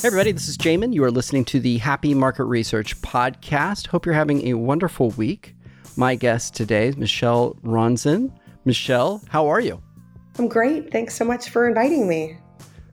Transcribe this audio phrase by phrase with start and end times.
[0.00, 0.94] Hey, everybody, this is Jamin.
[0.94, 3.88] You are listening to the Happy Market Research Podcast.
[3.88, 5.56] Hope you're having a wonderful week.
[5.96, 8.30] My guest today is Michelle Ronsen.
[8.64, 9.82] Michelle, how are you?
[10.38, 10.92] I'm great.
[10.92, 12.38] Thanks so much for inviting me.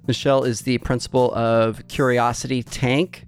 [0.08, 3.28] Michelle is the principal of Curiosity Tank,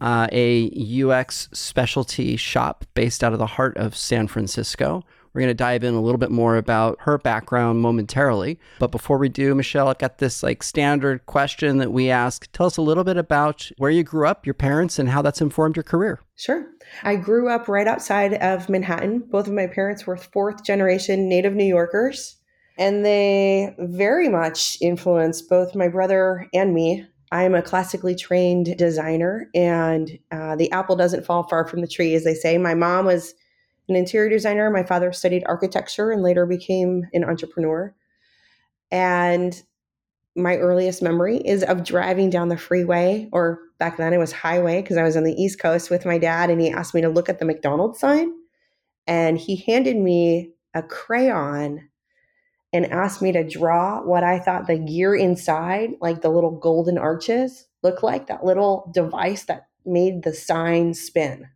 [0.00, 0.70] uh, a
[1.02, 5.02] UX specialty shop based out of the heart of San Francisco.
[5.36, 8.58] We're going to dive in a little bit more about her background momentarily.
[8.78, 12.50] But before we do, Michelle, I've got this like standard question that we ask.
[12.52, 15.42] Tell us a little bit about where you grew up, your parents, and how that's
[15.42, 16.22] informed your career.
[16.36, 16.66] Sure.
[17.02, 19.24] I grew up right outside of Manhattan.
[19.30, 22.36] Both of my parents were fourth generation native New Yorkers,
[22.78, 27.04] and they very much influenced both my brother and me.
[27.30, 32.14] I'm a classically trained designer, and uh, the apple doesn't fall far from the tree,
[32.14, 32.56] as they say.
[32.56, 33.34] My mom was
[33.88, 34.70] an interior designer.
[34.70, 37.94] My father studied architecture and later became an entrepreneur.
[38.90, 39.60] And
[40.36, 44.82] my earliest memory is of driving down the freeway, or back then it was highway
[44.82, 47.08] because I was on the East Coast with my dad, and he asked me to
[47.08, 48.32] look at the McDonald's sign.
[49.06, 51.88] And he handed me a crayon
[52.72, 56.98] and asked me to draw what I thought the gear inside, like the little golden
[56.98, 61.48] arches, looked like that little device that made the sign spin.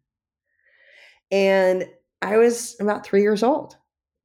[1.31, 1.87] And
[2.23, 3.77] I was about three years old.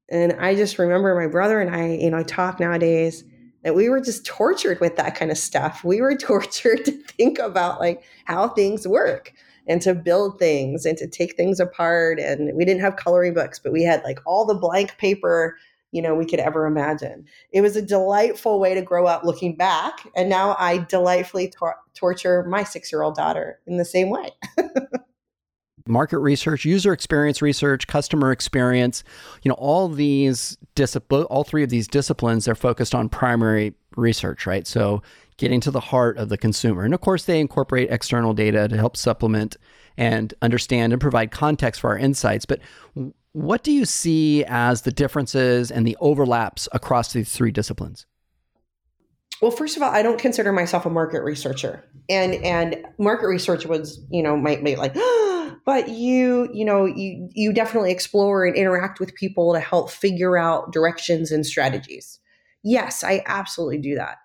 [0.09, 3.23] And I just remember my brother and I, you know, talk nowadays
[3.63, 5.83] that we were just tortured with that kind of stuff.
[5.83, 9.33] We were tortured to think about like how things work
[9.67, 12.19] and to build things and to take things apart.
[12.19, 15.57] And we didn't have coloring books, but we had like all the blank paper,
[15.91, 17.25] you know, we could ever imagine.
[17.51, 20.07] It was a delightful way to grow up looking back.
[20.15, 24.29] And now I delightfully tor- torture my six year old daughter in the same way.
[25.87, 29.03] market research, user experience research, customer experience,
[29.43, 34.45] you know, all these discipline, all three of these disciplines, they're focused on primary research,
[34.45, 34.65] right?
[34.65, 35.01] So
[35.37, 36.83] getting to the heart of the consumer.
[36.83, 39.57] And of course, they incorporate external data to help supplement
[39.97, 42.45] and understand and provide context for our insights.
[42.45, 42.59] But
[43.33, 48.05] what do you see as the differences and the overlaps across these three disciplines?
[49.41, 51.83] Well, first of all, I don't consider myself a market researcher.
[52.09, 54.95] And and market research was, you know, might be like,
[55.65, 60.37] but you you know you you definitely explore and interact with people to help figure
[60.37, 62.19] out directions and strategies.
[62.63, 64.17] Yes i absolutely do that.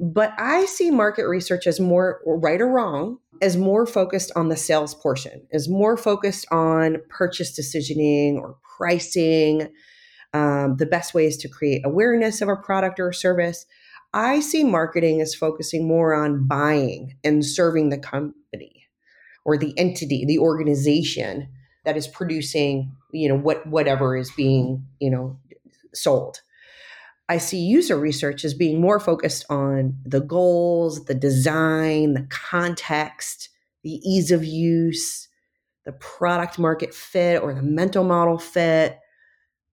[0.00, 4.56] But i see market research as more right or wrong as more focused on the
[4.56, 9.68] sales portion is more focused on purchase decisioning or pricing
[10.34, 13.66] um, the best ways to create awareness of a product or service.
[14.12, 18.37] I see marketing as focusing more on buying and serving the company
[19.48, 21.48] or the entity, the organization
[21.86, 25.38] that is producing, you know, what whatever is being, you know,
[25.94, 26.42] sold.
[27.30, 33.48] I see user research as being more focused on the goals, the design, the context,
[33.82, 35.28] the ease of use,
[35.86, 38.98] the product market fit or the mental model fit,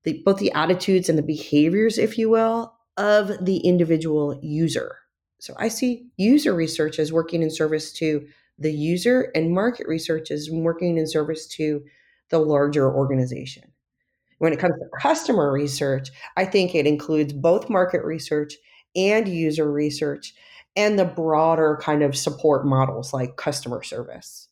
[0.05, 4.99] the, both the attitudes and the behaviors, if you will, of the individual user.
[5.39, 8.25] So I see user research as working in service to
[8.57, 11.83] the user and market research is working in service to
[12.29, 13.71] the larger organization.
[14.39, 18.55] When it comes to customer research, I think it includes both market research
[18.95, 20.33] and user research
[20.75, 24.49] and the broader kind of support models like customer service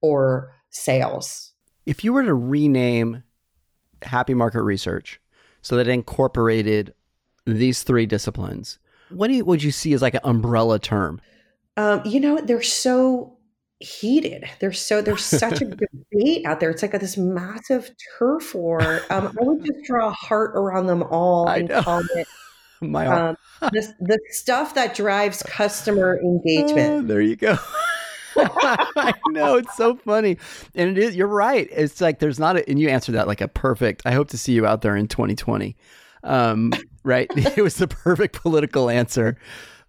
[0.00, 1.52] or sales.
[1.84, 3.22] If you were to rename
[4.02, 5.20] Happy Market Research
[5.62, 6.94] so that it incorporated
[7.44, 8.78] these three disciplines,
[9.10, 11.20] what you, would you see as like an umbrella term?
[11.76, 13.35] Um, you know, they're so
[13.80, 14.44] heated.
[14.60, 15.64] There's so there's such a
[16.12, 16.70] debate out there.
[16.70, 19.00] It's like a, this massive turf war.
[19.10, 22.26] Um, I would just draw a heart around them all and call it
[22.80, 27.04] My um, the, the stuff that drives customer engagement.
[27.04, 27.58] Uh, there you go.
[28.38, 30.36] I know it's so funny,
[30.74, 31.16] and it is.
[31.16, 31.68] You're right.
[31.70, 34.02] It's like there's not a, and you answered that like a perfect.
[34.04, 35.74] I hope to see you out there in 2020.
[36.22, 36.72] Um,
[37.02, 37.30] right?
[37.34, 39.38] it was the perfect political answer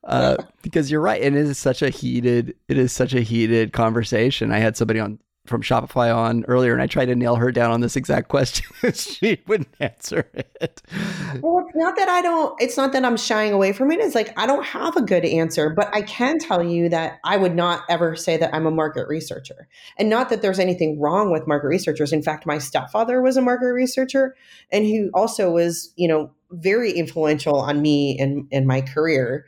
[0.03, 1.21] uh, because you're right.
[1.21, 4.51] And it is such a heated, it is such a heated conversation.
[4.51, 7.71] I had somebody on from Shopify on earlier, and I tried to nail her down
[7.71, 8.66] on this exact question.
[8.94, 10.81] she wouldn't answer it.
[11.42, 12.60] Well, it's not that I don't.
[12.62, 14.00] It's not that I'm shying away from it.
[14.00, 17.38] It's like I don't have a good answer, but I can tell you that I
[17.38, 19.68] would not ever say that I'm a market researcher,
[19.98, 22.13] and not that there's anything wrong with market researchers.
[22.13, 24.36] In fact, my stepfather was a market researcher,
[24.71, 29.45] and he also was, you know, very influential on me and in my career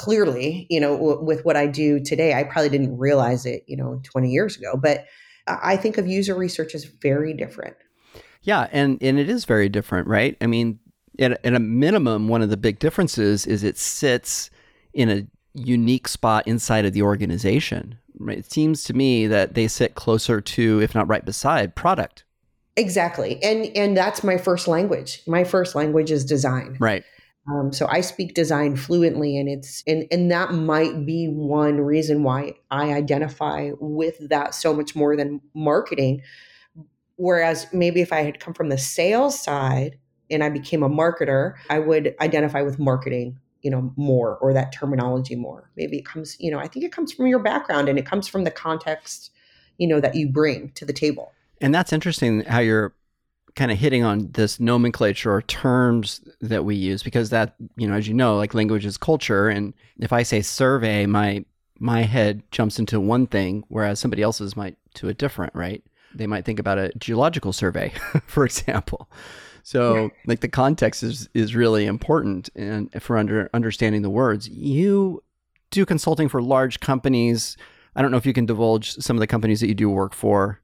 [0.00, 3.76] clearly, you know, w- with what I do today, I probably didn't realize it, you
[3.76, 4.74] know, 20 years ago.
[4.74, 5.04] But
[5.46, 7.76] I think of user research as very different.
[8.40, 10.38] Yeah, and and it is very different, right?
[10.40, 10.78] I mean,
[11.18, 14.48] at, at a minimum, one of the big differences is it sits
[14.94, 17.98] in a unique spot inside of the organization.
[18.18, 18.38] Right?
[18.38, 22.24] It seems to me that they sit closer to, if not right beside, product.
[22.76, 25.20] Exactly, and and that's my first language.
[25.26, 26.78] My first language is design.
[26.80, 27.04] Right.
[27.48, 32.22] Um, so I speak design fluently, and it's and and that might be one reason
[32.22, 36.22] why I identify with that so much more than marketing.
[37.16, 39.98] Whereas maybe if I had come from the sales side
[40.30, 44.72] and I became a marketer, I would identify with marketing, you know, more or that
[44.72, 45.70] terminology more.
[45.76, 48.26] Maybe it comes, you know, I think it comes from your background and it comes
[48.26, 49.32] from the context,
[49.76, 51.32] you know, that you bring to the table.
[51.60, 52.94] And that's interesting how you're
[53.56, 57.94] kind of hitting on this nomenclature or terms that we use because that you know
[57.94, 61.44] as you know like language is culture and if i say survey my
[61.80, 65.82] my head jumps into one thing whereas somebody else's might to a different right?
[66.14, 67.92] They might think about a geological survey
[68.26, 69.10] for example.
[69.62, 74.48] So like the context is is really important and for under understanding the words.
[74.48, 75.22] You
[75.70, 77.56] do consulting for large companies.
[77.96, 80.14] I don't know if you can divulge some of the companies that you do work
[80.14, 80.60] for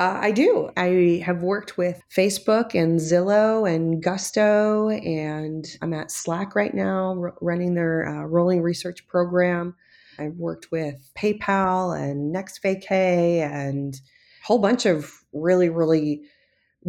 [0.00, 0.70] uh, I do.
[0.78, 7.20] I have worked with Facebook and Zillow and Gusto, and I'm at Slack right now
[7.20, 9.76] r- running their uh, rolling research program.
[10.18, 16.22] I've worked with PayPal and NextVacay and a whole bunch of really, really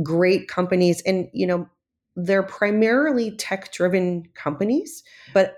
[0.02, 1.02] great companies.
[1.02, 1.68] And, you know,
[2.16, 5.04] they're primarily tech driven companies,
[5.34, 5.58] but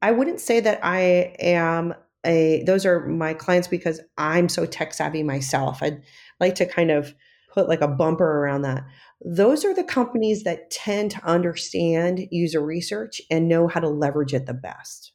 [0.00, 1.92] I wouldn't say that I am
[2.24, 5.82] a, those are my clients because I'm so tech savvy myself.
[5.82, 6.02] I'd
[6.40, 7.14] like to kind of
[7.52, 8.84] put like a bumper around that.
[9.24, 14.34] Those are the companies that tend to understand user research and know how to leverage
[14.34, 15.12] it the best.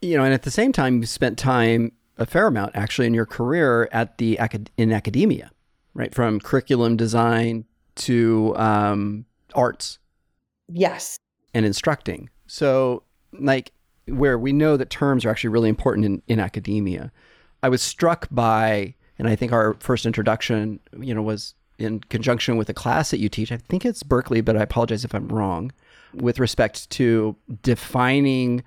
[0.00, 3.14] You know, and at the same time, you spent time a fair amount actually in
[3.14, 4.38] your career at the
[4.76, 5.50] in academia,
[5.94, 6.14] right?
[6.14, 7.64] From curriculum design
[7.96, 9.98] to um, arts.
[10.68, 11.18] Yes.
[11.54, 12.30] And instructing.
[12.46, 13.02] So,
[13.38, 13.72] like,
[14.06, 17.12] where we know that terms are actually really important in, in academia.
[17.62, 22.56] I was struck by, and I think our first introduction, you know, was in conjunction
[22.56, 23.52] with a class that you teach.
[23.52, 25.72] I think it's Berkeley, but I apologize if I'm wrong,
[26.14, 28.62] with respect to defining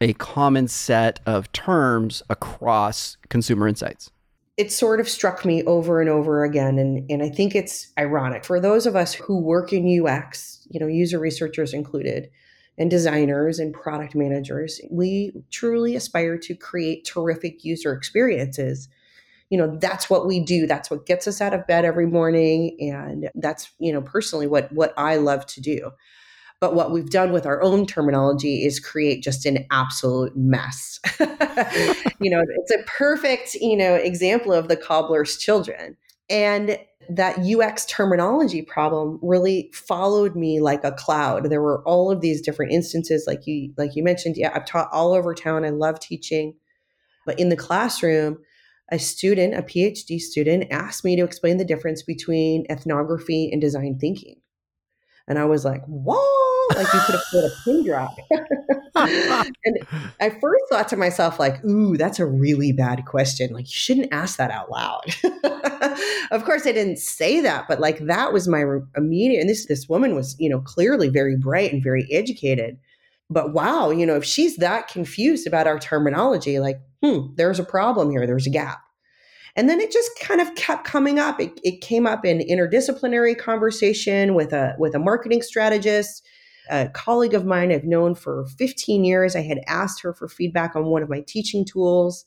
[0.00, 4.10] a common set of terms across consumer insights.
[4.56, 6.78] It sort of struck me over and over again.
[6.78, 10.80] And, and I think it's ironic for those of us who work in UX, you
[10.80, 12.30] know, user researchers included,
[12.78, 18.88] and designers and product managers, we truly aspire to create terrific user experiences.
[19.50, 20.66] You know, that's what we do.
[20.66, 22.76] That's what gets us out of bed every morning.
[22.80, 25.92] And that's, you know, personally what what I love to do.
[26.58, 30.98] But what we've done with our own terminology is create just an absolute mess.
[31.20, 35.96] you know, it's a perfect, you know, example of the cobbler's children.
[36.30, 36.78] And
[37.08, 41.50] that UX terminology problem really followed me like a cloud.
[41.50, 44.36] There were all of these different instances, like you like you mentioned.
[44.36, 45.64] Yeah, I've taught all over town.
[45.64, 46.54] I love teaching,
[47.24, 48.38] but in the classroom,
[48.90, 53.98] a student, a PhD student, asked me to explain the difference between ethnography and design
[53.98, 54.40] thinking,
[55.28, 56.16] and I was like, whoa,
[56.74, 58.16] like you could have put a pin drop.
[58.94, 59.78] and
[60.20, 63.52] I first thought to myself, like, ooh, that's a really bad question.
[63.52, 65.04] Like, you shouldn't ask that out loud.
[66.30, 68.64] of course, I didn't say that, but like that was my
[68.96, 69.40] immediate.
[69.40, 72.78] And this this woman was, you know, clearly very bright and very educated.
[73.28, 77.64] But wow, you know, if she's that confused about our terminology, like, hmm, there's a
[77.64, 78.26] problem here.
[78.26, 78.80] There's a gap.
[79.54, 81.40] And then it just kind of kept coming up.
[81.40, 86.22] It, it came up in interdisciplinary conversation with a with a marketing strategist
[86.68, 89.36] a colleague of mine I've known for 15 years.
[89.36, 92.24] I had asked her for feedback on one of my teaching tools,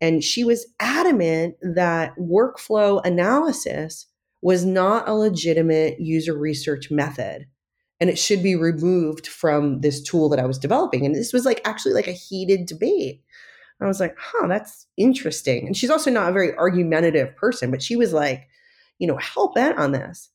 [0.00, 4.06] and she was adamant that workflow analysis
[4.42, 7.46] was not a legitimate user research method
[7.98, 11.06] and it should be removed from this tool that I was developing.
[11.06, 13.22] And this was like actually like a heated debate.
[13.80, 15.66] I was like, huh, that's interesting.
[15.66, 18.48] And she's also not a very argumentative person, but she was like,
[18.98, 20.30] you know, hell bent on this.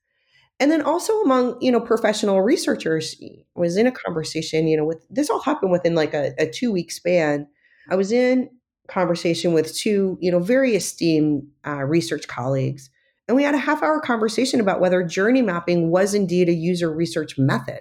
[0.60, 3.20] And then also among you know professional researchers
[3.56, 6.72] was in a conversation you know with this all happened within like a, a two
[6.72, 7.48] week span.
[7.90, 8.48] I was in
[8.88, 12.92] conversation with two you know very esteemed uh, research colleagues
[13.32, 16.94] and we had a half hour conversation about whether journey mapping was indeed a user
[16.94, 17.80] research method.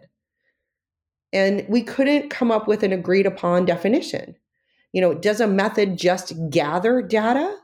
[1.33, 4.37] And we couldn't come up with an agreed upon definition
[4.93, 7.57] you know does a method just gather data?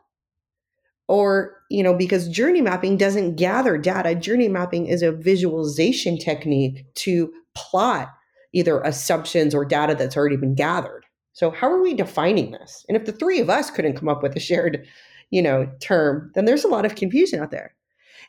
[1.09, 4.15] Or you know because journey mapping doesn't gather data.
[4.15, 8.13] Journey mapping is a visualization technique to plot
[8.53, 11.05] either assumptions or data that's already been gathered.
[11.33, 12.85] So how are we defining this?
[12.89, 14.87] And if the three of us couldn't come up with a shared
[15.31, 17.75] you know term then there's a lot of confusion out there.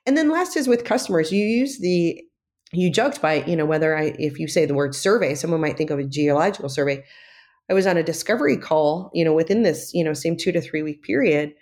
[0.05, 1.31] And then last is with customers.
[1.31, 2.21] You use the
[2.71, 5.77] you joked by you know whether i if you say the word survey someone might
[5.77, 7.03] think of a geological survey
[7.69, 10.61] I was on a discovery call, you know, within this, you know, same two to
[10.61, 11.53] three week period.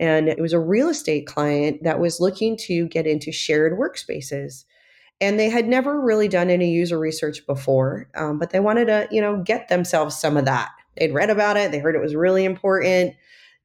[0.00, 4.64] And it was a real estate client that was looking to get into shared workspaces.
[5.20, 9.06] And they had never really done any user research before, um, but they wanted to,
[9.12, 10.70] you know, get themselves some of that.
[10.96, 13.14] They'd read about it, they heard it was really important,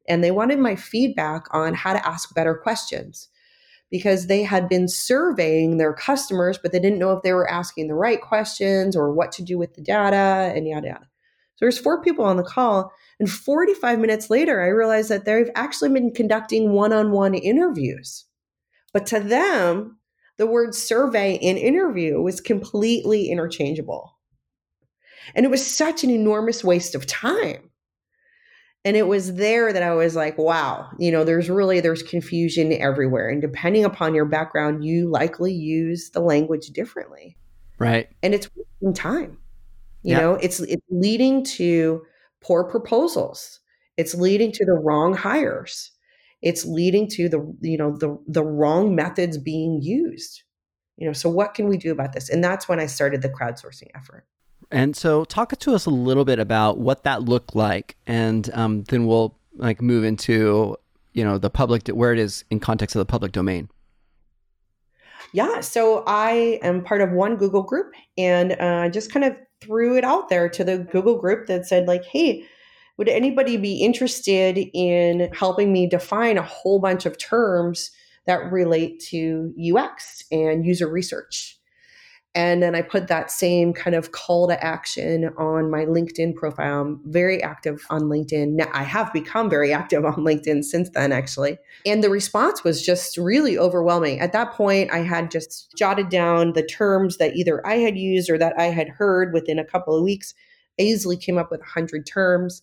[0.07, 3.29] and they wanted my feedback on how to ask better questions
[3.89, 7.87] because they had been surveying their customers, but they didn't know if they were asking
[7.87, 11.07] the right questions or what to do with the data and yada yada.
[11.57, 12.91] So there's four people on the call.
[13.19, 18.25] And 45 minutes later, I realized that they've actually been conducting one on one interviews.
[18.93, 19.97] But to them,
[20.37, 24.17] the word survey and interview was completely interchangeable.
[25.35, 27.71] And it was such an enormous waste of time
[28.87, 32.71] and it was there that i was like wow you know there's really there's confusion
[32.73, 37.35] everywhere and depending upon your background you likely use the language differently
[37.79, 38.49] right and it's
[38.81, 39.37] in time
[40.03, 40.19] you yeah.
[40.19, 42.01] know it's it's leading to
[42.41, 43.59] poor proposals.
[43.97, 45.91] It's leading to the wrong hires.
[46.41, 50.43] It's leading to the you know the the wrong methods being used.
[50.97, 52.29] You know so what can we do about this?
[52.29, 54.25] And that's when i started the crowdsourcing effort.
[54.71, 58.83] And so, talk to us a little bit about what that looked like, and um,
[58.83, 60.75] then we'll like move into
[61.13, 63.69] you know the public where it is in context of the public domain.
[65.33, 69.97] Yeah, so I am part of one Google group, and uh, just kind of threw
[69.97, 72.45] it out there to the Google group that said like, "Hey,
[72.97, 77.91] would anybody be interested in helping me define a whole bunch of terms
[78.25, 81.56] that relate to UX and user research?"
[82.35, 86.81] And then I put that same kind of call to action on my LinkedIn profile.
[86.81, 88.63] I'm very active on LinkedIn.
[88.73, 91.57] I have become very active on LinkedIn since then, actually.
[91.85, 94.19] And the response was just really overwhelming.
[94.19, 98.29] At that point, I had just jotted down the terms that either I had used
[98.29, 100.35] or that I had heard within a couple of weeks.
[100.79, 102.61] I easily came up with 100 terms.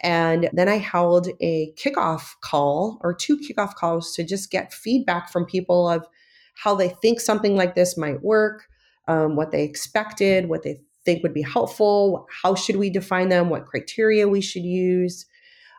[0.00, 5.32] And then I held a kickoff call or two kickoff calls to just get feedback
[5.32, 6.06] from people of
[6.56, 8.68] how they think something like this might work
[9.08, 13.48] um, what they expected, what they think would be helpful, how should we define them,
[13.48, 15.26] what criteria we should use.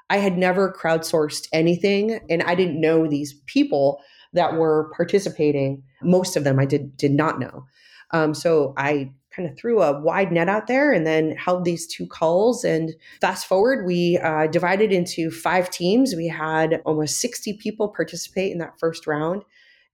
[0.09, 4.01] I had never crowdsourced anything, and I didn't know these people
[4.33, 5.83] that were participating.
[6.01, 7.65] Most of them I did did not know.
[8.12, 11.86] Um, so I kind of threw a wide net out there and then held these
[11.88, 12.63] two calls.
[12.63, 16.15] And fast forward, we uh, divided into five teams.
[16.15, 19.43] We had almost 60 people participate in that first round.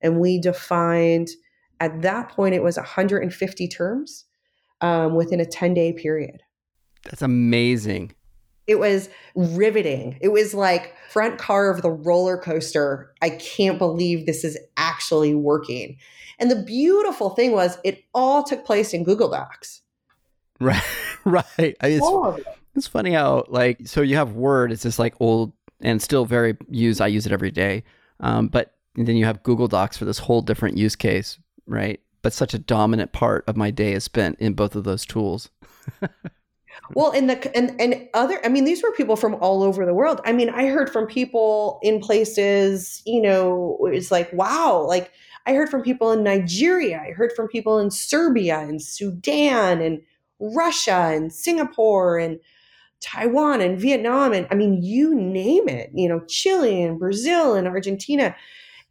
[0.02, 1.30] And we defined
[1.80, 4.26] at that point, it was 150 terms
[4.82, 6.42] um, within a 10 day period.
[7.04, 8.14] That's amazing.
[8.68, 10.18] It was riveting.
[10.22, 13.14] It was like front car of the roller coaster.
[13.22, 15.98] I can't believe this is actually working.
[16.40, 19.82] And the beautiful thing was, it all took place in Google Docs.
[20.62, 20.82] Right,
[21.26, 21.76] right.
[21.84, 24.72] It's, it's funny how like so you have Word.
[24.72, 25.52] It's just like old
[25.82, 27.02] and still very used.
[27.02, 27.84] I use it every day.
[28.22, 32.00] Um, but then you have Google Docs for this whole different use case right?
[32.22, 35.50] But such a dominant part of my day is spent in both of those tools.
[36.94, 39.94] well, and the and and other, I mean, these were people from all over the
[39.94, 40.22] world.
[40.26, 45.12] I mean, I heard from people in places, you know, it's like wow, like
[45.46, 50.02] I heard from people in Nigeria, I heard from people in Serbia and Sudan and
[50.40, 52.40] Russia and Singapore and
[53.02, 57.68] Taiwan and Vietnam and I mean you name it, you know, Chile and Brazil and
[57.68, 58.36] Argentina.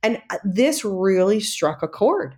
[0.02, 2.36] And uh, this really struck a chord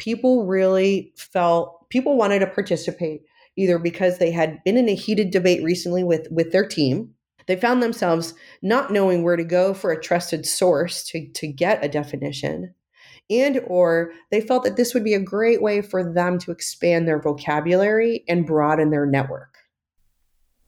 [0.00, 3.20] people really felt people wanted to participate
[3.56, 7.14] either because they had been in a heated debate recently with with their team.
[7.46, 11.84] They found themselves not knowing where to go for a trusted source to, to get
[11.84, 12.74] a definition
[13.28, 17.06] and or they felt that this would be a great way for them to expand
[17.06, 19.56] their vocabulary and broaden their network.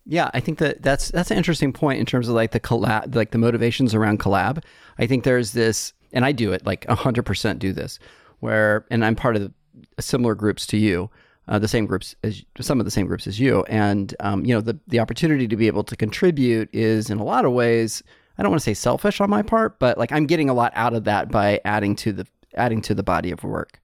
[0.04, 3.14] Yeah i think that that's that's an interesting point in terms of like the collab
[3.14, 4.62] like the motivations around collab.
[4.98, 7.98] I think there's this and i do it like 100% do this
[8.42, 9.52] where, and I'm part of
[10.00, 11.08] similar groups to you,
[11.48, 14.54] uh, the same groups as some of the same groups as you, and um, you
[14.54, 18.02] know the the opportunity to be able to contribute is in a lot of ways.
[18.38, 20.72] I don't want to say selfish on my part, but like I'm getting a lot
[20.74, 23.80] out of that by adding to the adding to the body of work.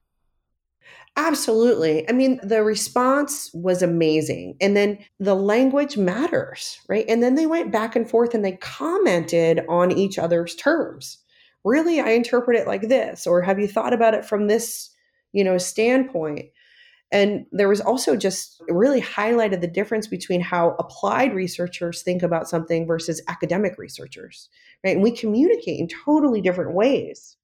[1.15, 2.07] Absolutely.
[2.09, 4.55] I mean, the response was amazing.
[4.61, 7.05] And then the language matters, right?
[7.09, 11.17] And then they went back and forth and they commented on each other's terms
[11.63, 14.91] really i interpret it like this or have you thought about it from this
[15.31, 16.45] you know standpoint?
[17.11, 22.47] And there was also just really highlighted the difference between how applied researchers think about
[22.47, 24.49] something versus academic researchers
[24.83, 24.95] right?
[24.95, 27.35] And we communicate in totally different ways.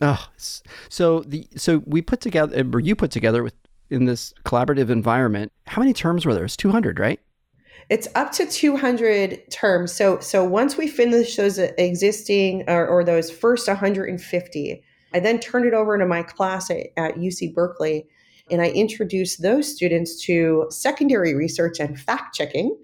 [0.00, 0.26] Oh
[0.88, 3.54] so the so we put together or you put together with
[3.90, 6.44] in this collaborative environment how many terms were there?
[6.44, 7.20] It's 200 right
[7.88, 9.92] It's up to 200 terms.
[9.92, 14.82] So so once we finish those existing or, or those first 150,
[15.14, 18.06] I then turned it over to my class at, at UC Berkeley
[18.50, 22.76] and I introduced those students to secondary research and fact checking.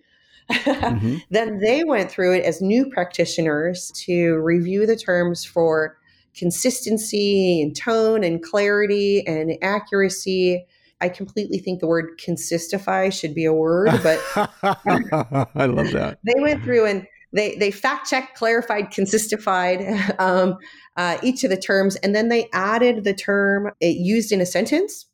[0.50, 1.16] mm-hmm.
[1.30, 5.96] Then they went through it as new practitioners to review the terms for
[6.36, 10.66] consistency and tone and clarity and accuracy.
[11.04, 14.18] I completely think the word consistify should be a word, but
[15.54, 16.18] I love that.
[16.25, 19.82] They went through and they they fact checked, clarified, consistified
[20.18, 20.56] um,
[20.96, 24.46] uh, each of the terms, and then they added the term it used in a
[24.46, 25.04] sentence,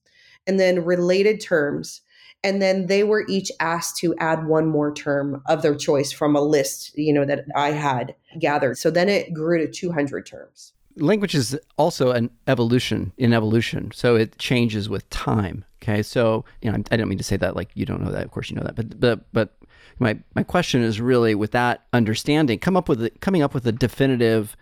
[0.46, 2.02] and then related terms,
[2.44, 6.36] and then they were each asked to add one more term of their choice from
[6.36, 8.78] a list, you know, that I had gathered.
[8.78, 13.90] So then it grew to 200 terms language is also an evolution in evolution.
[13.92, 16.02] So it changes with time okay?
[16.02, 18.30] So you know i don't mean to say that like you don't know that of
[18.30, 19.56] course you know that but but but
[19.98, 23.66] my my question is really with that understanding come up with a, coming up with
[23.66, 24.56] a definitive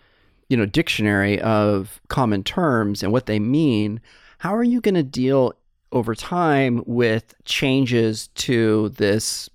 [0.49, 3.99] you know dictionary of common terms and what they mean
[4.39, 5.53] how are you going to deal
[5.91, 9.49] over time with changes to this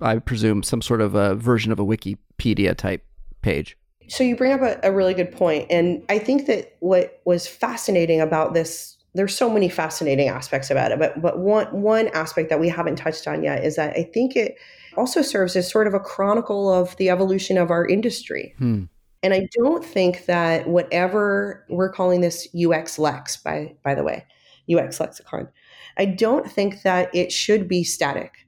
[0.00, 3.04] i presume some sort of a version of a wikipedia type
[3.42, 3.76] page
[4.10, 7.46] so you bring up a, a really good point, and I think that what was
[7.46, 12.48] fascinating about this there's so many fascinating aspects about it, but but one one aspect
[12.50, 14.56] that we haven't touched on yet is that I think it
[14.96, 18.54] also serves as sort of a chronicle of the evolution of our industry.
[18.58, 18.84] Hmm.
[19.22, 24.26] And I don't think that whatever we're calling this UX Lex, by by the way,
[24.72, 25.48] UX lexicon,
[25.96, 28.46] I don't think that it should be static.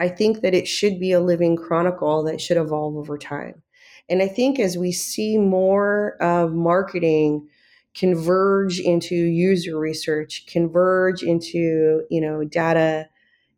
[0.00, 3.62] I think that it should be a living chronicle that should evolve over time.
[4.08, 7.48] And I think as we see more of marketing
[7.94, 13.08] converge into user research, converge into, you know, data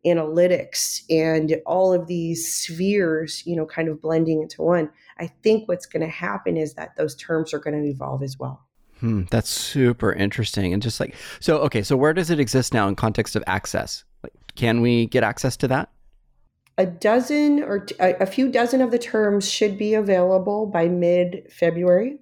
[0.05, 4.89] analytics and all of these spheres, you know, kind of blending into one,
[5.19, 8.39] I think what's going to happen is that those terms are going to evolve as
[8.39, 8.65] well.
[8.99, 10.73] Hmm, that's super interesting.
[10.73, 14.03] And just like, so, okay, so where does it exist now in context of access?
[14.23, 15.89] Like, can we get access to that?
[16.77, 21.47] A dozen or t- a, few dozen of the terms should be available by mid
[21.51, 22.17] February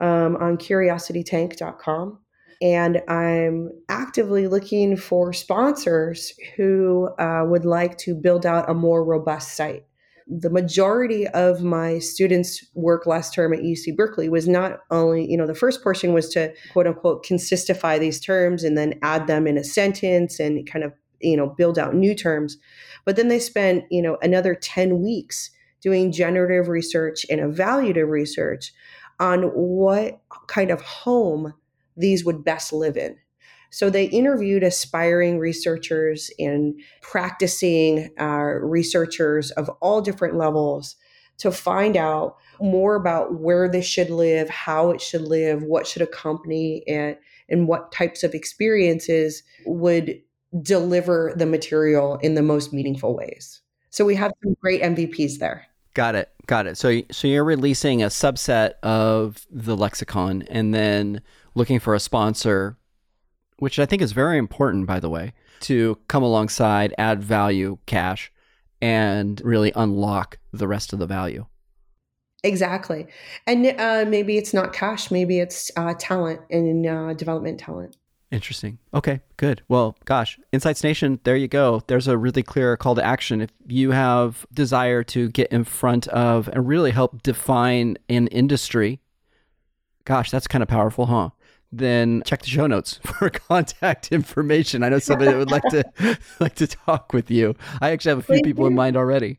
[0.00, 2.18] um, on curiositytank.com.
[2.62, 9.04] And I'm actively looking for sponsors who uh, would like to build out a more
[9.04, 9.84] robust site.
[10.26, 15.36] The majority of my students' work last term at UC Berkeley was not only, you
[15.36, 19.46] know, the first portion was to quote unquote consistify these terms and then add them
[19.46, 22.58] in a sentence and kind of, you know, build out new terms
[23.06, 25.50] but then they spent, you know, another 10 weeks
[25.80, 28.72] doing generative research and evaluative research
[29.20, 31.54] on what kind of home
[31.96, 33.16] these would best live in.
[33.70, 40.96] So they interviewed aspiring researchers and practicing uh, researchers of all different levels
[41.38, 46.02] to find out more about where this should live, how it should live, what should
[46.02, 50.20] accompany it, and what types of experiences would
[50.62, 53.60] deliver the material in the most meaningful ways.
[53.90, 55.66] So we have some great MVPs there.
[55.94, 56.30] Got it.
[56.46, 56.76] Got it.
[56.76, 61.22] So so you're releasing a subset of the lexicon and then
[61.54, 62.76] looking for a sponsor
[63.58, 68.30] which I think is very important by the way to come alongside, add value, cash
[68.82, 71.46] and really unlock the rest of the value.
[72.42, 73.06] Exactly.
[73.46, 77.96] And uh, maybe it's not cash, maybe it's uh, talent and uh, development talent.
[78.30, 78.78] Interesting.
[78.92, 79.62] Okay, good.
[79.68, 81.82] Well, gosh, Insights Nation, there you go.
[81.86, 83.40] There's a really clear call to action.
[83.40, 89.00] If you have desire to get in front of and really help define an industry,
[90.04, 91.30] gosh, that's kind of powerful, huh?
[91.70, 94.82] Then check the show notes for contact information.
[94.82, 97.54] I know somebody that would like to like to talk with you.
[97.80, 99.38] I actually have a few people in mind already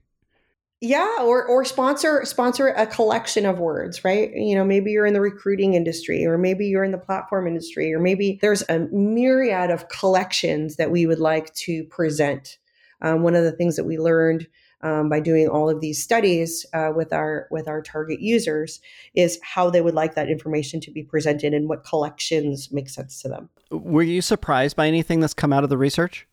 [0.81, 4.31] yeah or or sponsor sponsor a collection of words right?
[4.33, 7.93] You know maybe you're in the recruiting industry or maybe you're in the platform industry
[7.93, 12.57] or maybe there's a myriad of collections that we would like to present.
[13.01, 14.47] Um, one of the things that we learned
[14.81, 18.79] um, by doing all of these studies uh, with our with our target users
[19.15, 23.21] is how they would like that information to be presented and what collections make sense
[23.21, 23.49] to them.
[23.71, 26.27] Were you surprised by anything that's come out of the research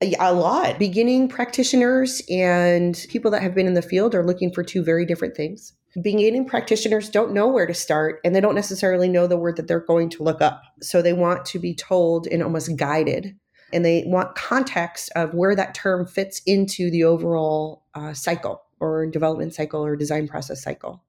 [0.00, 0.78] a lot.
[0.78, 5.04] Beginning practitioners and people that have been in the field are looking for two very
[5.04, 5.74] different things.
[6.00, 9.68] Beginning practitioners don't know where to start and they don't necessarily know the word that
[9.68, 10.62] they're going to look up.
[10.80, 13.36] So they want to be told and almost guided.
[13.72, 19.06] And they want context of where that term fits into the overall uh, cycle or
[19.06, 21.02] development cycle or design process cycle.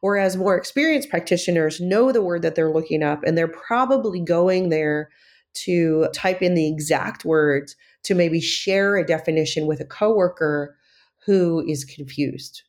[0.00, 4.68] Whereas more experienced practitioners know the word that they're looking up and they're probably going
[4.68, 5.10] there
[5.54, 10.76] to type in the exact words to maybe share a definition with a coworker
[11.24, 12.62] who is confused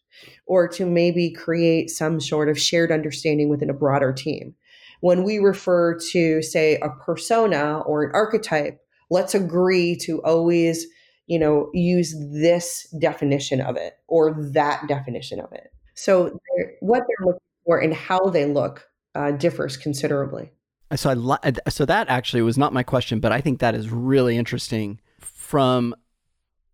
[0.45, 4.53] or to maybe create some sort of shared understanding within a broader team.
[5.01, 10.85] When we refer to, say, a persona or an archetype, let's agree to always,
[11.27, 15.73] you know, use this definition of it or that definition of it.
[15.95, 16.39] So
[16.79, 20.51] what they're looking for and how they look uh, differs considerably.
[20.95, 23.89] So I uh, so that actually was not my question, but I think that is
[23.89, 25.95] really interesting from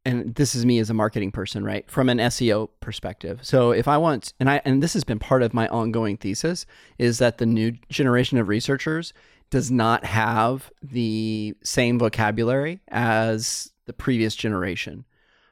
[0.06, 1.90] and this is me as a marketing person, right?
[1.90, 3.40] From an SEO perspective.
[3.44, 6.66] So if I want and I and this has been part of my ongoing thesis
[6.98, 9.14] is that the new generation of researchers
[9.50, 15.06] does not have the same vocabulary as the previous generation.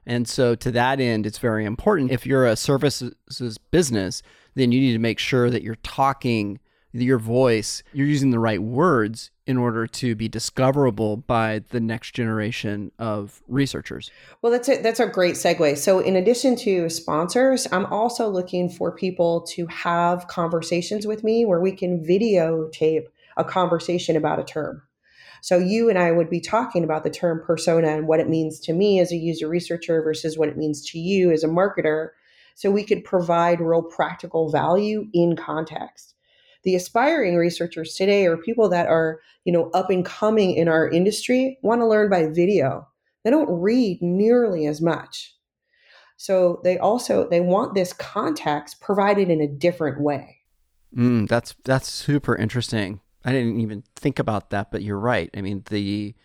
[0.06, 3.14] And so to that end it's very important if you're a services
[3.72, 4.24] business,
[4.56, 6.60] then you need to make sure that you're talking
[6.94, 12.14] your voice, you're using the right words in order to be discoverable by the next
[12.14, 14.12] generation of researchers.
[14.42, 15.78] Well, that's a, that's a great segue.
[15.78, 21.46] So, in addition to sponsors, I'm also looking for people to have conversations with me
[21.46, 23.06] where we can videotape
[23.38, 24.82] a conversation about a term.
[25.42, 28.60] So, you and I would be talking about the term persona and what it means
[28.62, 32.10] to me as a user researcher versus what it means to you as a marketer.
[32.56, 36.16] So, we could provide real practical value in context
[36.68, 40.90] the aspiring researchers today or people that are you know up and coming in our
[40.90, 42.86] industry want to learn by video.
[43.24, 45.34] They don't read nearly as much.
[46.18, 50.40] So they also they want this context provided in a different way.
[50.94, 53.00] Mm, that's that's super interesting.
[53.24, 55.30] I didn't even think about that but you're right.
[55.38, 56.16] I mean the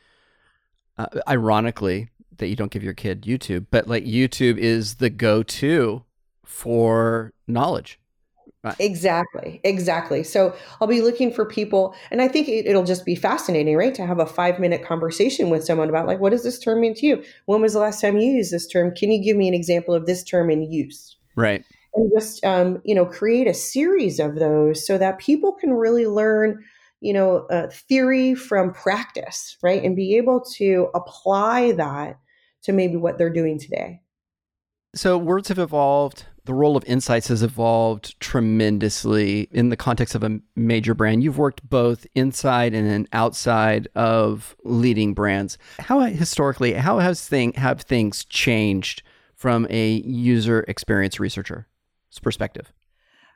[0.99, 6.03] uh, ironically that you don't give your kid youtube but like youtube is the go-to
[6.45, 8.01] for knowledge
[8.65, 8.77] Right.
[8.79, 9.61] Exactly.
[9.65, 10.23] Exactly.
[10.23, 13.95] So I'll be looking for people, and I think it, will just be fascinating, right?
[13.95, 16.95] To have a five minute conversation with someone about, like, what does this term mean
[16.95, 17.25] to you?
[17.47, 18.95] When was the last time you used this term?
[18.95, 21.17] Can you give me an example of this term in use?
[21.35, 21.65] Right.
[21.95, 26.07] And just, um, you know, create a series of those so that people can really
[26.07, 26.63] learn,
[27.01, 29.83] you know, uh, theory from practice, right?
[29.83, 32.19] And be able to apply that
[32.63, 34.01] to maybe what they're doing today.
[34.95, 40.25] So words have evolved the role of insights has evolved tremendously in the context of
[40.25, 41.23] a major brand.
[41.23, 45.57] You've worked both inside and outside of leading brands.
[45.79, 49.03] How historically, how has thing have things changed
[49.37, 51.65] from a user experience researcher's
[52.23, 52.73] perspective?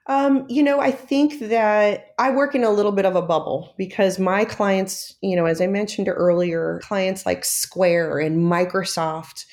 [0.08, 3.74] Um, you know, I think that I work in a little bit of a bubble
[3.76, 9.46] because my clients, you know, as I mentioned earlier, clients like Square and Microsoft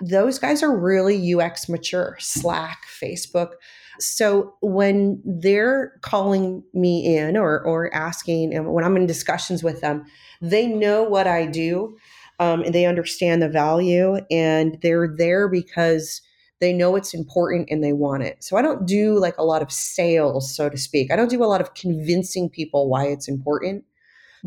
[0.00, 3.52] those guys are really UX mature, Slack, Facebook.
[3.98, 9.80] So when they're calling me in or, or asking, and when I'm in discussions with
[9.80, 10.04] them,
[10.40, 11.96] they know what I do
[12.38, 16.20] um, and they understand the value and they're there because
[16.60, 18.42] they know it's important and they want it.
[18.42, 21.10] So I don't do like a lot of sales, so to speak.
[21.10, 23.84] I don't do a lot of convincing people why it's important.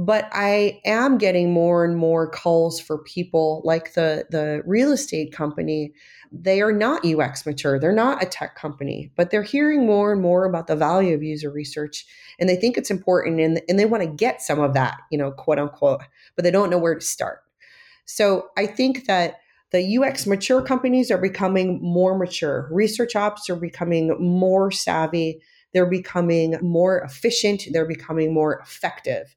[0.02, 5.34] But I am getting more and more calls for people like the the real estate
[5.34, 5.92] company.
[6.32, 7.78] They are not UX mature.
[7.78, 11.22] They're not a tech company, but they're hearing more and more about the value of
[11.22, 12.06] user research
[12.40, 15.18] and they think it's important and, and they want to get some of that, you
[15.18, 16.02] know, quote unquote,
[16.38, 17.40] but they don't know where to start.
[18.06, 19.40] So I think that
[19.72, 22.70] the UX mature companies are becoming more mature.
[22.72, 25.42] Research ops are becoming more savvy.
[25.74, 27.64] They're becoming more efficient.
[27.74, 29.36] They're becoming more effective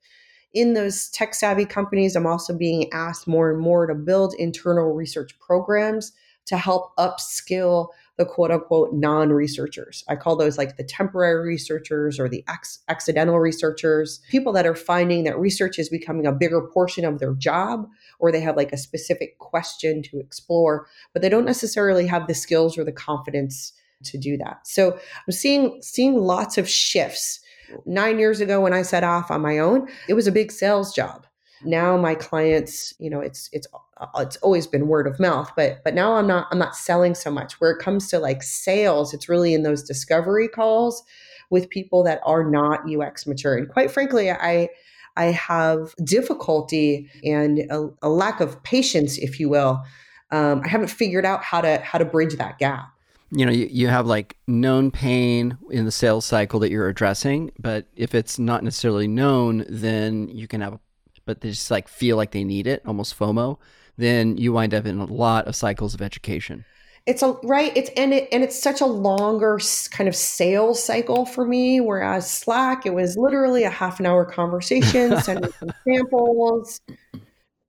[0.55, 4.93] in those tech savvy companies, I'm also being asked more and more to build internal
[4.93, 6.12] research programs
[6.47, 7.88] to help upskill
[8.19, 10.05] the quote unquote non researchers.
[10.09, 12.45] I call those like the temporary researchers or the
[12.88, 17.35] accidental researchers, people that are finding that research is becoming a bigger portion of their
[17.35, 17.88] job
[18.19, 22.35] or they have like a specific question to explore, but they don't necessarily have the
[22.35, 23.73] skills or the confidence
[24.05, 24.67] to do that.
[24.67, 27.41] So I'm seeing seeing lots of shifts
[27.87, 30.95] Nine years ago, when I set off on my own, it was a big sales
[30.95, 31.27] job.
[31.65, 33.67] Now my clients, you know, it's it's
[33.99, 37.15] uh, it's always been word of mouth, but but now I'm not I'm not selling
[37.15, 37.61] so much.
[37.61, 41.03] Where it comes to like sales, it's really in those discovery calls
[41.51, 43.57] with people that are not UX mature.
[43.57, 44.69] And quite frankly, I
[45.17, 49.83] I have difficulty and a, a lack of patience, if you will.
[50.31, 52.89] Um, I haven't figured out how to how to bridge that gap
[53.35, 57.51] you know, you, you have like known pain in the sales cycle that you're addressing,
[57.59, 60.79] but if it's not necessarily known, then you can have,
[61.25, 63.59] but they just like feel like they need it, almost FOMO,
[63.97, 66.66] then you wind up in a lot of cycles of education.
[67.07, 67.77] It's a right.
[67.77, 69.59] It's and it and it's such a longer
[69.90, 71.81] kind of sales cycle for me.
[71.81, 76.81] Whereas Slack, it was literally a half an hour conversation, sending some samples,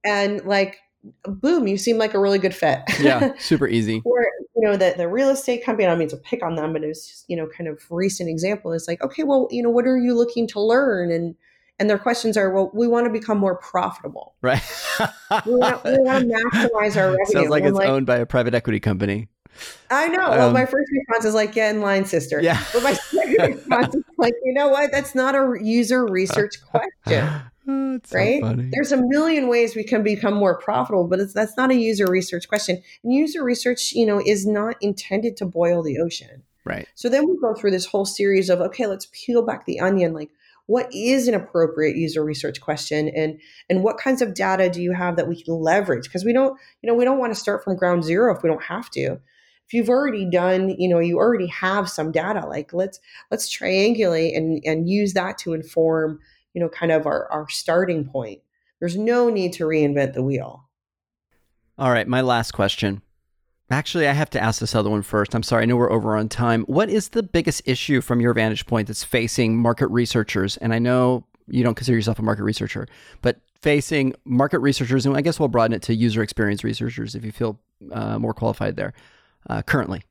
[0.04, 0.78] and like
[1.26, 2.82] boom, you seem like a really good fit.
[3.00, 4.02] yeah, super easy.
[4.06, 6.74] or you know, the, the real estate company, I don't mean to pick on them,
[6.74, 9.62] but it was just, you know, kind of recent example It's like, okay, well, you
[9.64, 11.12] know, what are you looking to learn?
[11.12, 11.36] And
[11.80, 14.36] and their questions are, well, we want to become more profitable.
[14.42, 14.62] Right.
[15.46, 17.26] we, want, we want to maximize our revenue.
[17.32, 19.28] Sounds like it's like, owned by a private equity company.
[19.90, 20.24] I know.
[20.24, 22.40] Um, well, my first response is like, get in line, sister.
[22.42, 22.64] Yeah.
[22.74, 24.92] But my second response is like, you know what?
[24.92, 27.42] That's not a user research question.
[27.94, 28.42] Oh, right?
[28.42, 31.76] So There's a million ways we can become more profitable, but it's that's not a
[31.76, 32.82] user research question.
[33.04, 36.44] And user research, you know, is not intended to boil the ocean.
[36.66, 36.88] Right.
[36.96, 40.14] So then we go through this whole series of okay, let's peel back the onion.
[40.14, 40.30] Like,
[40.66, 44.94] what is an appropriate user research question, and and what kinds of data do you
[44.94, 46.06] have that we can leverage?
[46.06, 48.50] Because we don't, you know, we don't want to start from ground zero if we
[48.50, 49.20] don't have to
[49.66, 53.00] if you've already done you know you already have some data like let's
[53.32, 56.20] let's triangulate and and use that to inform
[56.54, 58.42] you know kind of our our starting point.
[58.80, 60.70] There's no need to reinvent the wheel.
[61.78, 63.02] All right my last question.
[63.70, 65.34] Actually i have to ask this other one first.
[65.34, 66.64] I'm sorry i know we're over on time.
[66.64, 70.58] What is the biggest issue from your vantage point that's facing market researchers?
[70.58, 72.88] And i know you don't consider yourself a market researcher
[73.22, 77.26] but facing market researchers and i guess we'll broaden it to user experience researchers if
[77.26, 77.60] you feel
[77.92, 78.94] uh, more qualified there
[79.50, 80.04] uh, currently?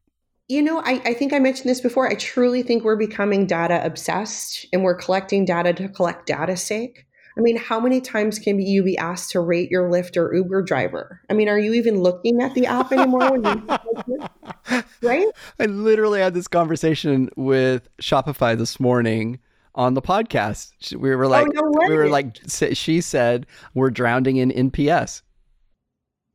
[0.49, 2.09] You know, I, I think I mentioned this before.
[2.09, 7.07] I truly think we're becoming data obsessed and we're collecting data to collect data's sake.
[7.37, 10.63] I mean, how many times can you be asked to rate your Lyft or Uber
[10.63, 11.21] driver?
[11.31, 13.39] I mean, are you even looking at the app anymore?
[13.39, 14.23] You,
[15.03, 15.27] right?
[15.59, 19.39] I literally had this conversation with Shopify this morning
[19.75, 20.95] on the podcast.
[20.95, 25.23] We were oh, like, oh, no we were like, she said, we're drowning in NPS.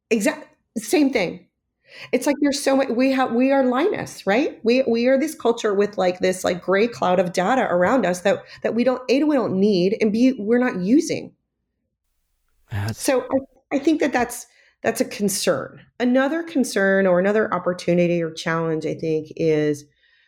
[0.10, 0.48] Exactly.
[0.78, 1.47] Same thing.
[2.12, 4.60] It's like there's so much we have we are Linus, right?
[4.64, 8.22] We we are this culture with like this like gray cloud of data around us
[8.22, 11.34] that that we don't A we don't need and B we're not using.
[12.72, 13.02] That's...
[13.02, 14.48] So I, I think that that's
[14.84, 15.82] that's a concern.
[16.00, 19.86] Another concern or another opportunity or challenge I think is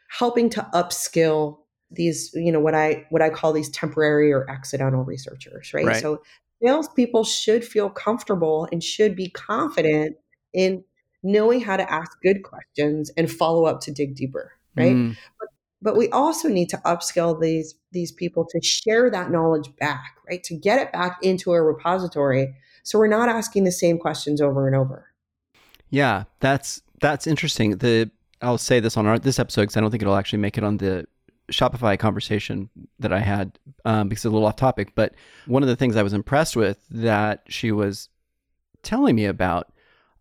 [0.10, 1.60] helping to upskill
[1.92, 5.86] these, you know, what I what I call these temporary or accidental researchers, right?
[5.86, 6.02] right.
[6.02, 6.22] So
[6.64, 10.18] salespeople should feel comfortable and should be confident
[10.54, 10.84] in
[11.24, 14.96] knowing how to ask good questions and follow up to dig deeper, right?
[14.96, 15.18] Mm.
[15.40, 15.50] But,
[15.82, 20.44] but we also need to upskill these these people to share that knowledge back, right?
[20.44, 22.54] To get it back into a repository
[22.84, 25.06] so we're not asking the same questions over and over.
[25.90, 27.78] Yeah, that's that's interesting.
[27.78, 28.10] The
[28.42, 30.64] I'll say this on our, this episode because I don't think it'll actually make it
[30.64, 31.06] on the
[31.52, 34.94] Shopify conversation that I had um, because it's a little off topic.
[34.96, 35.14] But
[35.46, 38.10] one of the things I was impressed with that she was
[38.82, 39.72] telling me about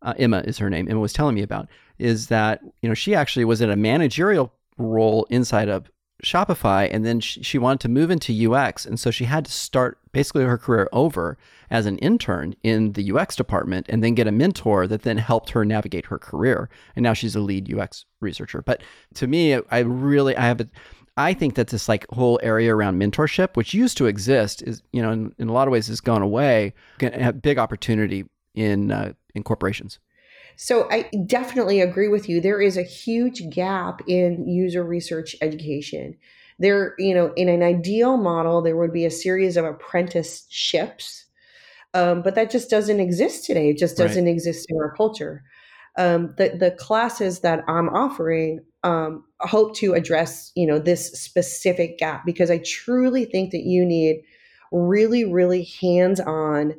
[0.02, 3.14] uh, Emma is her name, Emma was telling me about, is that, you know, she
[3.14, 5.90] actually was in a managerial role inside of
[6.24, 8.84] Shopify and then she, she wanted to move into UX.
[8.84, 11.38] And so she had to start basically her career over
[11.70, 15.50] as an intern in the UX department and then get a mentor that then helped
[15.50, 16.68] her navigate her career.
[16.96, 18.62] And now she's a lead UX researcher.
[18.62, 18.82] But
[19.14, 20.68] to me, I really, I have a,
[21.16, 25.02] I think that this like whole area around mentorship, which used to exist, is you
[25.02, 26.74] know in, in a lot of ways has gone away.
[26.98, 29.98] Going to have big opportunity in uh, in corporations.
[30.56, 32.40] So I definitely agree with you.
[32.40, 36.16] There is a huge gap in user research education.
[36.58, 41.24] There, you know, in an ideal model, there would be a series of apprenticeships,
[41.94, 43.70] um, but that just doesn't exist today.
[43.70, 44.30] It just doesn't right.
[44.30, 45.44] exist in our culture.
[45.96, 51.98] Um, the the classes that I'm offering um, hope to address, you know, this specific
[51.98, 54.22] gap because I truly think that you need
[54.72, 56.74] really, really hands on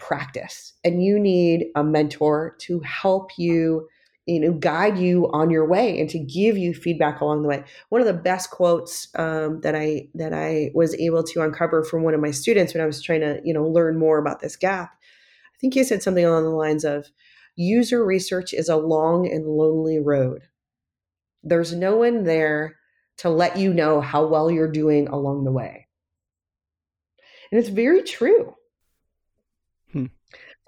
[0.00, 3.88] practice and you need a mentor to help you
[4.26, 7.64] you know guide you on your way and to give you feedback along the way.
[7.88, 12.02] One of the best quotes um, that i that i was able to uncover from
[12.02, 14.56] one of my students when i was trying to you know learn more about this
[14.56, 14.90] gap
[15.54, 17.10] i think he said something along the lines of
[17.60, 20.42] user research is a long and lonely road.
[21.42, 22.76] There's no one there
[23.18, 25.86] to let you know how well you're doing along the way.
[27.52, 28.54] And it's very true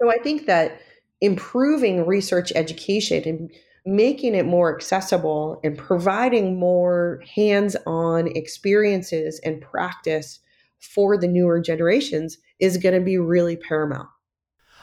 [0.01, 0.81] so I think that
[1.21, 3.51] improving research education and
[3.85, 10.39] making it more accessible and providing more hands on experiences and practice
[10.79, 14.09] for the newer generations is going to be really paramount.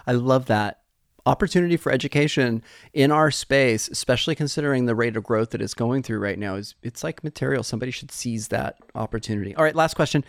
[0.07, 0.79] I love that.
[1.27, 2.63] Opportunity for education
[2.95, 6.55] in our space, especially considering the rate of growth that it's going through right now,
[6.55, 7.63] is it's like material.
[7.63, 9.55] Somebody should seize that opportunity.
[9.55, 10.25] All right, last question.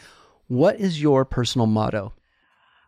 [0.48, 2.14] What is your personal motto?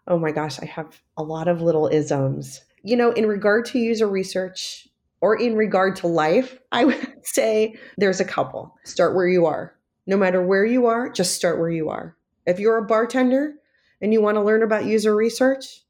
[0.07, 2.61] Oh my gosh, I have a lot of little isms.
[2.83, 4.87] You know, in regard to user research
[5.21, 8.75] or in regard to life, I would say there's a couple.
[8.83, 9.75] Start where you are.
[10.05, 12.17] No matter where you are, just start where you are.
[12.45, 13.55] If you're a bartender
[14.01, 15.81] and you want to learn about user research,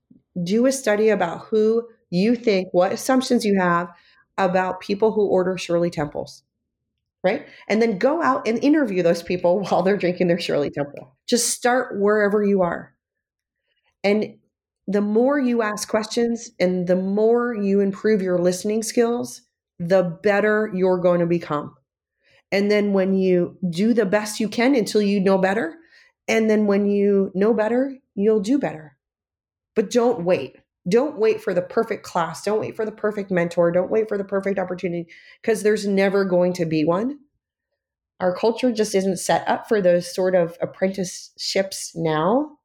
[0.44, 3.90] do a study about who you think, what assumptions you have,
[4.38, 6.44] about people who order Shirley Temples,
[7.24, 7.48] right?
[7.68, 11.16] And then go out and interview those people while they're drinking their Shirley Temple.
[11.28, 12.93] Just start wherever you are.
[14.04, 14.36] And
[14.88, 19.42] the more you ask questions and the more you improve your listening skills,
[19.80, 21.76] the better you're going to become.
[22.52, 25.76] And then when you do the best you can until you know better,
[26.28, 28.98] and then when you know better, you'll do better.
[29.76, 30.58] But don't wait.
[30.88, 32.44] Don't wait for the perfect class.
[32.44, 33.72] Don't wait for the perfect mentor.
[33.72, 35.08] Don't wait for the perfect opportunity
[35.42, 37.20] because there's never going to be one.
[38.20, 42.58] Our culture just isn't set up for those sort of apprenticeships now.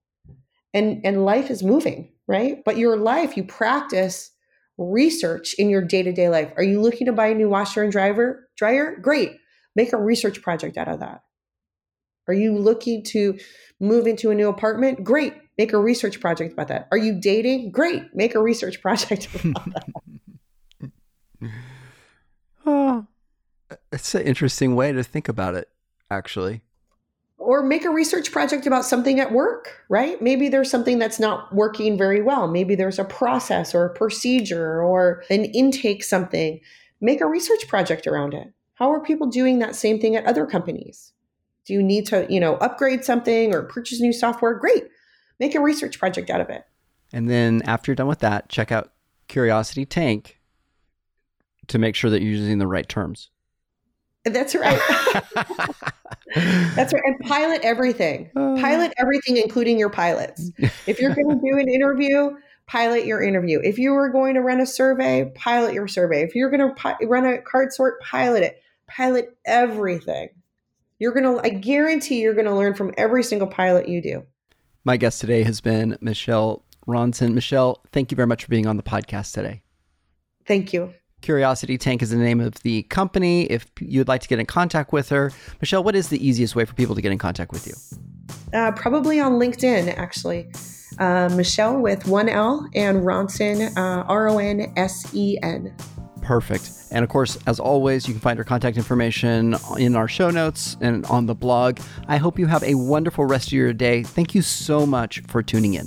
[0.74, 2.62] And and life is moving, right?
[2.64, 4.30] But your life, you practice
[4.76, 6.52] research in your day-to-day life.
[6.56, 8.48] Are you looking to buy a new washer and dryer?
[8.56, 8.96] Dryer?
[9.00, 9.32] Great.
[9.74, 11.22] Make a research project out of that.
[12.28, 13.38] Are you looking to
[13.80, 15.02] move into a new apartment?
[15.02, 15.34] Great.
[15.56, 16.86] Make a research project about that.
[16.92, 17.72] Are you dating?
[17.72, 18.02] Great.
[18.14, 20.90] Make a research project about that.
[22.66, 23.06] oh,
[23.90, 25.68] it's an interesting way to think about it,
[26.10, 26.62] actually.
[27.38, 30.20] Or make a research project about something at work, right?
[30.20, 32.48] Maybe there's something that's not working very well.
[32.48, 36.60] Maybe there's a process or a procedure or an intake something.
[37.00, 38.52] Make a research project around it.
[38.74, 41.12] How are people doing that same thing at other companies?
[41.64, 44.54] Do you need to, you know, upgrade something or purchase new software?
[44.54, 44.84] Great.
[45.38, 46.64] Make a research project out of it.
[47.12, 48.92] And then after you're done with that, check out
[49.28, 50.40] Curiosity Tank
[51.68, 53.30] to make sure that you're using the right terms.
[54.24, 54.80] That's right.
[56.34, 57.02] That's right.
[57.04, 58.30] And pilot everything.
[58.34, 60.50] Pilot everything, including your pilots.
[60.86, 62.30] If you're going to do an interview,
[62.66, 63.60] pilot your interview.
[63.62, 66.22] If you were going to run a survey, pilot your survey.
[66.22, 68.62] If you're going to pi- run a card sort, pilot it.
[68.86, 70.28] Pilot everything.
[70.98, 74.24] You're going to, I guarantee you're going to learn from every single pilot you do.
[74.84, 77.34] My guest today has been Michele Ronsen.
[77.34, 79.62] Michele, thank you very much for being on the podcast today.
[80.46, 80.94] Thank you.
[81.20, 83.44] Curiosity Tank is the name of the company.
[83.44, 86.64] If you'd like to get in contact with her, Michele, what is the easiest way
[86.64, 87.74] for people to get in contact with you?
[88.52, 90.48] Uh, probably on LinkedIn, actually.
[90.98, 95.74] Uh, Michele with one L and Ronsen, uh, R O N S E N.
[96.22, 96.70] Perfect.
[96.90, 100.76] And of course, as always, you can find our contact information in our show notes
[100.80, 101.78] and on the blog.
[102.06, 104.02] I hope you have a wonderful rest of your day.
[104.02, 105.86] Thank you so much for tuning in.